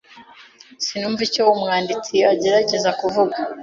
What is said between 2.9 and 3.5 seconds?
kuvuga.